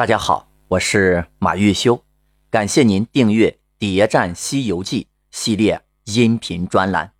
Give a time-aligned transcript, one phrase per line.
[0.00, 2.02] 大家好，我是马玉修，
[2.48, 7.12] 感谢您订阅《谍战西游记》系列音频专栏。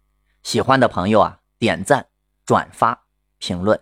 [0.42, 2.06] 喜欢的朋友啊，点赞、
[2.46, 3.04] 转发、
[3.36, 3.78] 评论。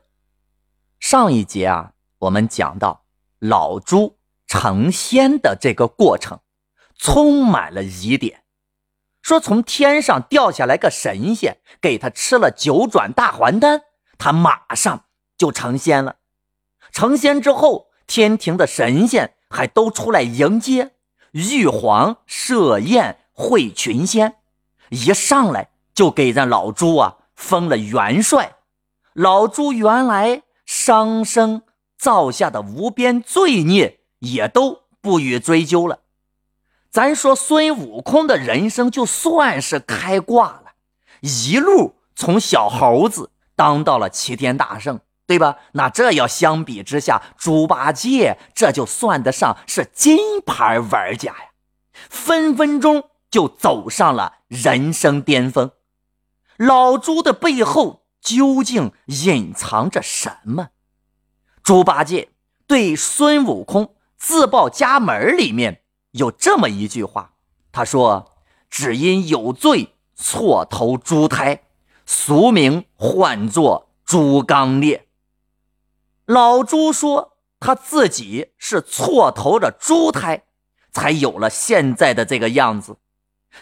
[0.99, 3.05] 上一节啊，我们讲到
[3.39, 6.41] 老猪成仙的这个过程，
[6.97, 8.43] 充满了疑点。
[9.23, 13.83] 说从天上掉下来个神仙，给他吃了九转大还丹，
[14.19, 15.05] 他马上
[15.37, 16.17] 就成仙了。
[16.91, 17.87] 成仙之后。
[18.09, 20.95] 天庭的神仙还都出来迎接，
[21.31, 24.37] 玉皇设宴会群仙，
[24.89, 28.57] 一上来就给咱老朱啊封了元帅。
[29.13, 31.63] 老朱原来伤生
[31.97, 36.01] 造下的无边罪孽也都不予追究了。
[36.91, 40.73] 咱说孙悟空的人生就算是开挂了，
[41.21, 44.99] 一路从小猴子当到了齐天大圣。
[45.29, 45.59] 对吧？
[45.73, 51.51] 那这要相比之下，猪八戒这就算得上是金牌玩家呀，
[52.09, 55.73] 分分钟就走上了人生巅峰。
[56.57, 60.71] 老猪的背后究竟隐藏着什么？
[61.63, 62.31] 猪八戒
[62.67, 67.35] 对孙悟空自报家门里面有这么一句话，
[67.71, 68.33] 他说
[68.71, 71.65] ：“只因有罪错投猪胎，
[72.07, 75.03] 俗名唤作猪刚鬣。”
[76.29, 80.43] 老朱说：“他自己是错投着猪胎，
[80.93, 82.99] 才有了现在的这个样子。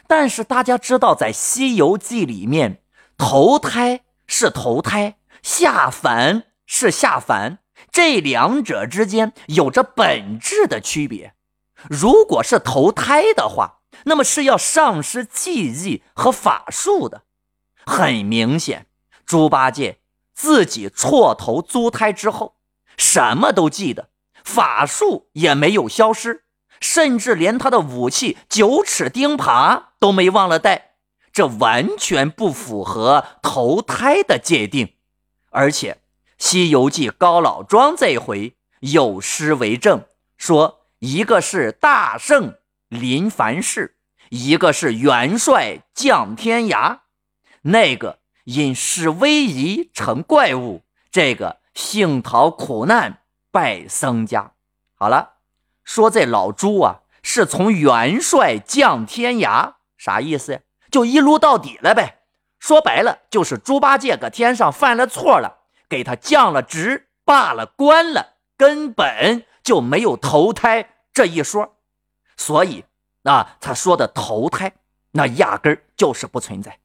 [0.09, 2.83] 但是大家知道，在《西游记》里面，
[3.17, 7.61] 投胎是投胎，下凡是下凡，
[7.93, 11.35] 这两者之间有着本质的区别。
[11.89, 17.23] 如果是投胎的话，那么是要丧失记忆和法术的。
[17.85, 18.87] 很明显，
[19.25, 20.01] 猪八戒
[20.35, 22.55] 自己错投猪胎之后。”
[22.97, 24.09] 什么都记得，
[24.45, 26.45] 法术也没有消失，
[26.81, 30.93] 甚至连他的武器九齿钉耙都没忘了带，
[31.33, 34.95] 这完全不符合投胎的界定。
[35.51, 35.93] 而且，
[36.39, 40.05] 《西游记》高老庄这回有诗为证，
[40.37, 42.55] 说一个是大圣
[42.89, 43.97] 临凡世，
[44.31, 46.99] 一个是元帅降天涯，
[47.63, 51.59] 那个因施威仪成怪物，这个。
[51.77, 53.19] 幸逃苦难，
[53.51, 54.53] 拜僧家。
[54.95, 55.35] 好了，
[55.85, 60.61] 说这老朱啊，是从元帅降天涯，啥意思呀？
[60.91, 62.23] 就一撸到底了呗。
[62.59, 71.77] 说白了，就是猪八戒搁天上犯了错了，给他降了职，罢了官了，根本就没有投胎这一说。
[72.39, 72.87] 所以
[73.25, 74.73] 啊，他说的投胎，
[75.11, 76.79] 那压根儿就是不存在。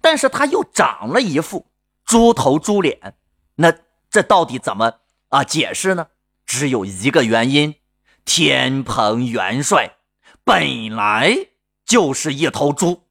[0.00, 1.66] 但是他又长了一副
[2.04, 3.14] 猪头猪脸。
[3.60, 3.74] 那
[4.10, 4.94] 这到底怎么
[5.28, 6.08] 啊解释呢？
[6.46, 7.74] 只有一个原因：
[8.24, 9.96] 天蓬元帅
[10.44, 11.48] 本来
[11.84, 13.04] 就是一头猪。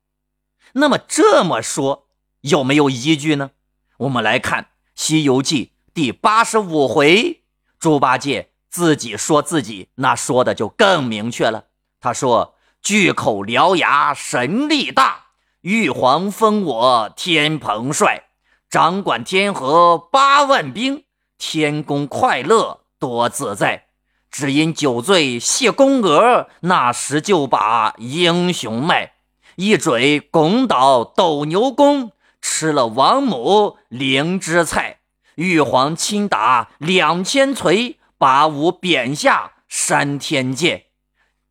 [0.73, 2.07] 那么这么说
[2.41, 3.51] 有没有依据呢？
[3.97, 4.63] 我们来看
[4.95, 7.43] 《西游记》第八十五回，
[7.79, 11.65] 猪八戒自己说自己，那说的就更明确了。
[11.99, 15.25] 他说：“巨口獠牙神力大，
[15.61, 18.23] 玉皇封我天蓬帅。”
[18.69, 21.05] 掌管天河八万兵，
[21.37, 23.85] 天宫快乐多自在。
[24.29, 29.13] 只因酒醉谢宫娥，那时就把英雄卖。
[29.55, 32.11] 一嘴拱倒斗牛宫，
[32.41, 34.99] 吃了王母灵芝菜。
[35.35, 40.87] 玉皇亲打两千锤，把我贬下山天界。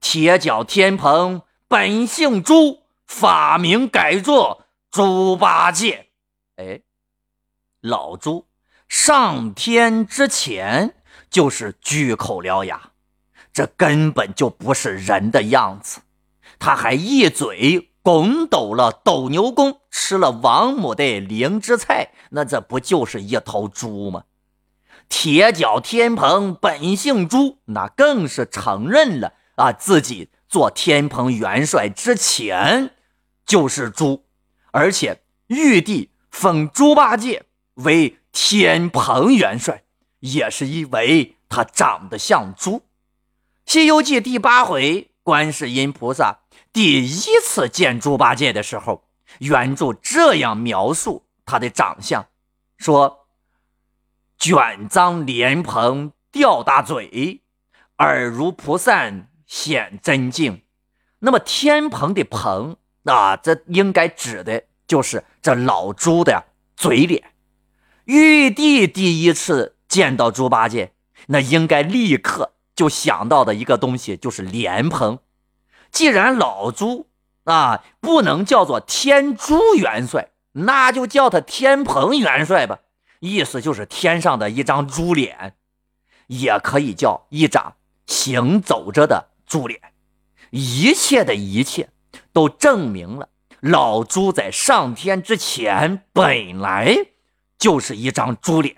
[0.00, 6.09] 铁脚天蓬本姓朱，法名改作猪八戒。
[6.56, 6.83] 哎。
[7.86, 8.47] 老猪
[8.88, 10.94] 上天之前
[11.30, 12.91] 就是巨口獠牙，
[13.52, 16.00] 这根本就不是人的样子。
[16.58, 24.24] 他还一嘴拱斗了斗牛宫，吃了王母的灵芝菜，那这不就是一头猪吗？
[25.08, 32.92] 铁脚天蓬本姓朱，那更是承认了啊，自己做天蓬元帅之前
[33.44, 34.24] 就是猪，
[34.71, 37.46] 而且玉帝封猪八戒。
[37.77, 39.84] 为天蓬元帅，
[40.21, 42.78] 也是因为他长得像猪。
[43.67, 46.41] 《西游记》第八回，观世音菩萨
[46.73, 49.05] 第一次见猪八戒的时候，
[49.39, 52.27] 原著这样描述他的长相：
[52.78, 53.27] 说
[54.39, 57.43] 卷张莲蓬吊大嘴，
[57.99, 60.63] 耳如蒲扇显真境。
[61.19, 66.47] 那么天蓬的蓬啊，这应该指的就是这老猪的
[66.77, 67.33] 嘴脸。
[68.06, 70.92] 玉帝第一次见到猪八戒，
[71.26, 75.18] 那应该立刻就想到的一个东西就是莲蓬。
[75.91, 77.08] 既然老猪
[77.42, 82.78] 啊不能叫做天朱元帅，那就叫他天蓬元帅吧。
[83.18, 85.56] 意思就是天上的一张猪脸，
[86.28, 87.74] 也可以叫一张
[88.06, 89.80] 行走着的猪脸。
[90.50, 91.88] 一切的一切
[92.32, 97.08] 都证明了老猪在上天之前本来
[97.58, 98.76] 就是一张猪脸。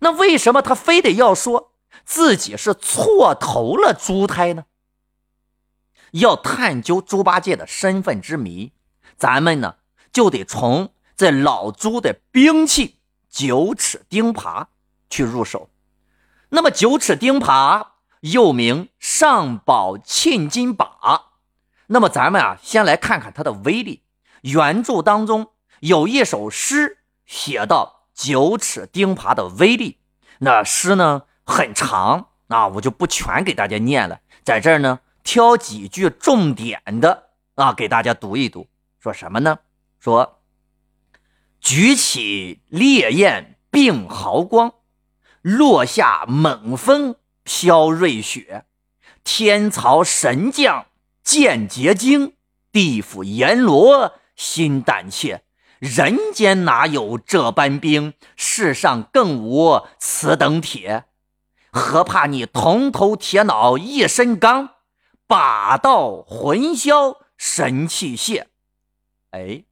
[0.00, 1.72] 那为什么他非得要说
[2.04, 4.64] 自己是错投了猪胎呢？
[6.12, 8.72] 要探究猪八戒的身份之谜，
[9.16, 9.76] 咱们呢
[10.12, 12.98] 就得从这老猪的兵器
[13.28, 14.66] 九齿钉耙
[15.10, 15.70] 去入手。
[16.50, 17.88] 那么九齿钉耙
[18.20, 21.22] 又名上宝沁金耙。
[21.88, 24.04] 那么咱们啊先来看看它的威力。
[24.42, 29.98] 原著当中有一首诗写到九齿钉耙的威力，
[30.38, 35.00] 那诗呢很长啊，我就不全给大家念了，在这儿呢。
[35.26, 38.68] 挑几句重点的啊，给大家读一读。
[39.00, 39.60] 说什么呢？
[39.98, 40.42] 说
[41.62, 44.74] 举起烈焰并毫光，
[45.40, 48.66] 落下猛风飘瑞雪。
[49.24, 50.88] 天曹神将
[51.22, 52.34] 见结晶，
[52.70, 55.43] 地府阎罗心胆怯。
[55.84, 58.14] 人间哪有这般兵？
[58.36, 61.04] 世上更无此等铁。
[61.70, 64.70] 何怕你铜头铁脑一身钢？
[65.26, 68.46] 把道魂销神器械，
[69.32, 69.64] 哎，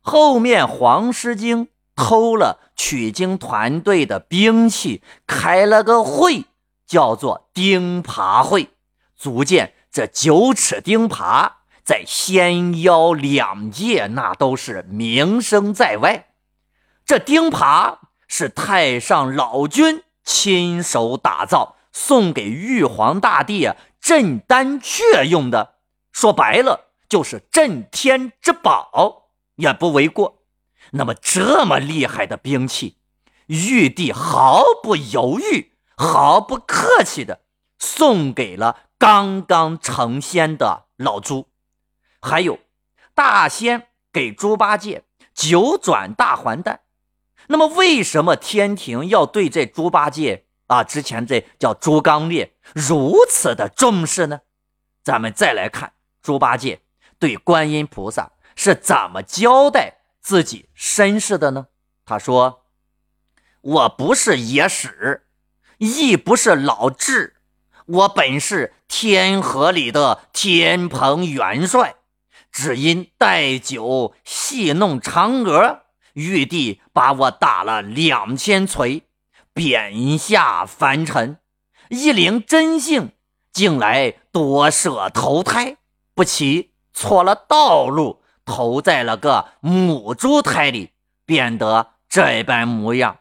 [0.00, 6.44] 后面黄狮精偷了取经团队的兵器，开了个会，
[6.86, 8.68] 叫做钉耙会。
[9.16, 11.52] 足见这九齿钉耙
[11.88, 16.26] 在仙妖两界那都是名声在外。
[17.06, 23.70] 这钉耙是太上老君亲手打造，送给玉皇大帝。
[24.02, 25.76] 镇丹阙用的，
[26.12, 30.42] 说白了就是镇天之宝，也不为过。
[30.90, 32.98] 那么这么厉害的兵器，
[33.46, 37.40] 玉帝毫不犹豫、毫不客气的
[37.78, 41.48] 送给了刚刚成仙的老猪。
[42.20, 42.58] 还有
[43.14, 45.04] 大仙给猪八戒
[45.34, 46.80] 九转大还丹。
[47.48, 50.46] 那么为什么天庭要对这猪八戒？
[50.66, 54.40] 啊，之前这叫猪刚烈如此的重视呢，
[55.02, 56.82] 咱们再来看猪八戒
[57.18, 61.68] 对观音菩萨是怎么交代自己身世的呢？
[62.04, 62.66] 他说
[63.62, 65.26] ：“我不是野史，
[65.78, 67.36] 亦不是老智，
[67.86, 71.94] 我本是天河里的天蓬元帅，
[72.50, 75.82] 只因带酒戏弄嫦娥，
[76.14, 79.02] 玉帝把我打了两千锤。”
[79.54, 81.38] 贬下凡尘，
[81.88, 83.10] 一灵真性，
[83.52, 85.78] 竟来夺舍投胎，
[86.14, 90.92] 不期错了道路，投在了个母猪胎里，
[91.26, 93.18] 变得这般模样。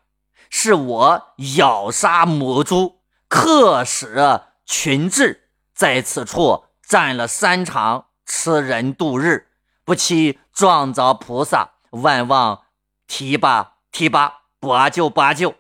[0.52, 9.48] 是我咬杀母猪，克使群智，在此处战了三场，吃人度日，
[9.84, 12.66] 不期撞着菩萨，万望
[13.08, 15.56] 提拔提拔，拔救拔救。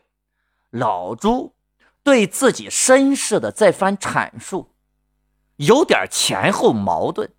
[0.69, 1.55] 老朱
[2.03, 4.75] 对自己身世的这番阐述，
[5.55, 7.33] 有点前后矛盾。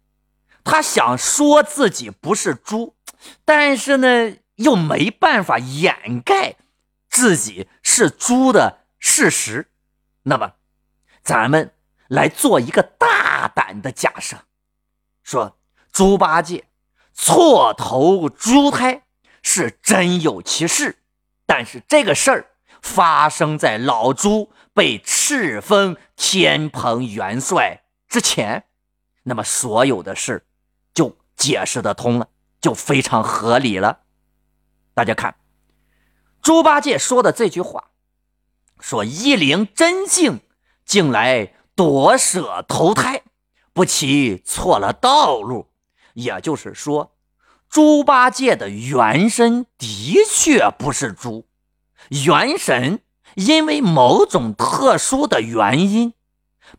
[0.65, 2.97] 他想说自己不是猪，
[3.45, 6.57] 但是呢，又没办法掩盖
[7.09, 9.71] 自己是猪的事实。
[10.23, 10.55] 那么，
[11.23, 11.73] 咱们
[12.09, 14.39] 来做一个大胆的假设，
[15.29, 15.59] 说
[15.93, 16.65] 猪八戒
[17.13, 19.03] 错投猪胎
[19.43, 21.01] 是真有其事，
[21.45, 22.51] 但是这个事儿。
[22.81, 28.65] 发生在老朱被敕封天蓬元帅之前，
[29.25, 30.47] 那么所有的事
[30.95, 32.29] 就解释得通了，
[32.61, 34.03] 就非常合理了。
[34.95, 35.35] 大家看，
[36.41, 37.91] 猪八戒说的这句话，
[38.81, 40.41] 说一灵真性
[40.87, 43.23] 竟来夺舍投胎，
[43.79, 45.69] 不期错了道路，
[46.15, 47.13] 也就是说，
[47.71, 51.47] 猪八戒的原身的确不是猪。
[52.09, 52.99] 元神
[53.37, 56.15] 因为某种特殊的原因，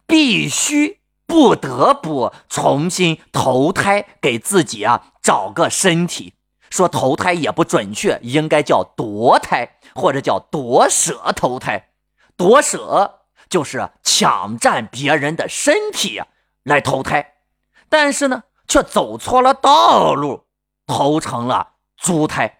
[0.05, 6.33] 必须不得不重新投胎，给自己啊找个身体。
[6.69, 11.91] 说投胎也不准确，应该叫夺胎或者叫夺舍投胎。
[12.35, 16.21] 夺舍就是抢占别人的身体
[16.63, 17.33] 来投胎，
[17.87, 20.45] 但是呢，却走错了道路，
[20.85, 22.59] 投成了猪胎。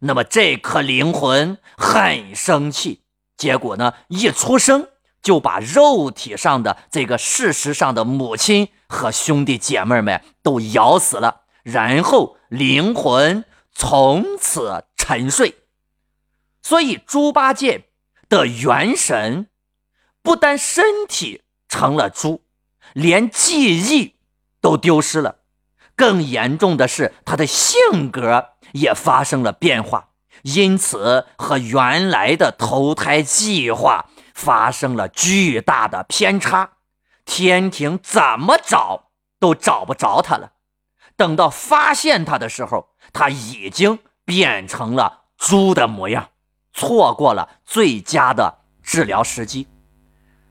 [0.00, 3.04] 那么这颗灵魂很生气，
[3.36, 4.88] 结果呢，一出生
[5.22, 15.56] 就把肉体上的这个事实上的母亲和兄弟姐妹们都咬死了，然后灵魂从此沉睡。
[16.62, 17.88] 所以猪八戒
[18.28, 19.48] 的元神
[20.22, 22.42] 不但身体成了猪，
[22.98, 24.16] 连记忆
[24.60, 25.36] 都丢失了。
[25.94, 30.08] 更严重的是，他的性格也发生了变化，
[30.42, 36.72] 因此和原来的投胎计划发生了巨大的偏差。
[37.24, 40.54] 天庭怎么找都找不着他了。
[41.16, 46.30] 等到发现他的时候，他已经变成了猪的模样，
[46.72, 49.68] 错过了最佳的治疗时机。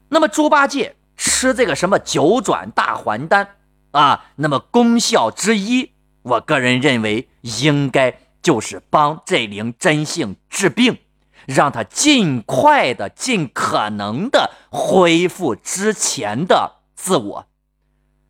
[0.09, 0.95] 那么，猪八戒
[1.27, 3.55] 吃这个什么九转大还丹？
[3.91, 5.91] 啊，那么功效之一，
[6.21, 10.99] 我个人认为应该就是帮这灵真性治病，
[11.45, 17.47] 让他尽快的、尽可能的恢复之前的自我。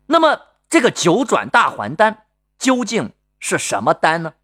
[0.06, 2.24] 那么这个九转大还丹
[2.58, 4.34] 究竟是什么丹呢？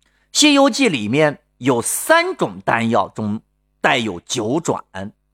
[0.32, 3.42] 《西游记》里面有三种丹药中
[3.80, 4.84] 带有“九转”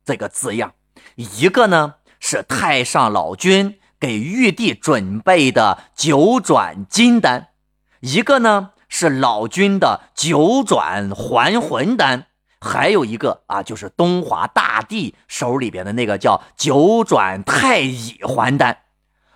[0.04, 0.74] 这个字样，
[1.14, 1.94] 一个呢
[2.26, 3.78] 是太上老君。
[4.00, 7.48] 给玉帝准备的九转金丹，
[8.00, 12.26] 一个呢是老君的九转还魂丹，
[12.60, 18.80] 还有一个啊就是东华大帝手里边的那个叫九转太乙还丹。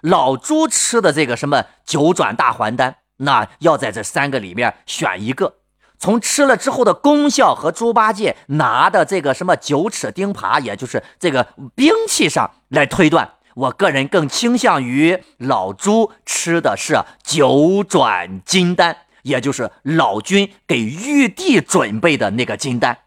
[0.03, 5.55] 老朱吃的这个什么九转大还丹，那要在这三个里面选一个。
[5.99, 13.35] 从吃了之后的功效和猪八戒拿的这个什么九齿钉耙，也就是这个兵器上来推断。
[13.55, 22.99] 我个人更倾向于老猪吃的是九转金丹，也就是老君给玉帝准备的那个金丹。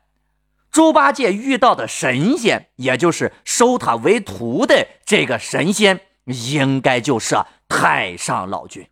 [0.70, 7.38] 猪八戒遇到的神仙，也就是收他为徒的这个神仙，应该就是
[7.70, 8.88] 太上老君。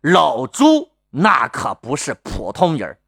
[0.00, 2.98] 老猪那可不是普通人，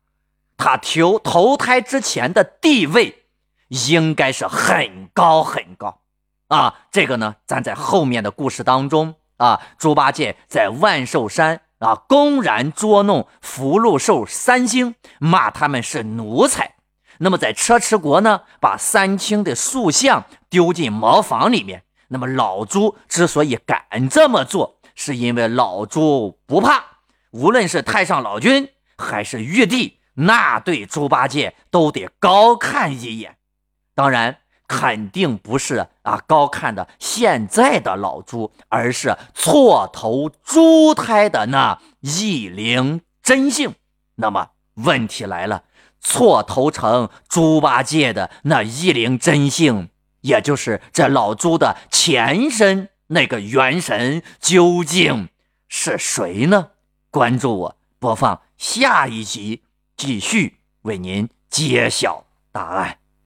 [0.57, 3.25] 他投投胎之前的地位
[3.69, 6.01] 应该是很高很高。
[6.49, 16.77] 啊，这个呢，咱在后面的故事当中啊，猪八戒在万寿山啊，公然捉弄福禄寿三星，骂他们是奴才。
[17.19, 21.83] 那么在车迟国呢，把三清的塑像丢进茅房里面。
[22.09, 26.85] 那么老猪之所以敢这么做，是因为老猪不怕，
[27.33, 33.37] 无论是太上老君还是玉帝，那对猪八戒都得高看一眼。
[33.95, 34.39] 当然。
[34.69, 43.77] 肯定不是啊，高看的现在的老猪，而是错投猪胎的那一灵真性。
[44.17, 45.63] 那么问题来了，
[46.01, 49.91] 错投成猪八戒的那一灵真性，
[50.23, 55.29] 也就是这老猪的前身那个元神，究竟
[55.69, 56.71] 是谁呢？
[57.13, 59.63] 关注我，播放下一集，
[59.97, 62.99] 继续为您揭晓答案。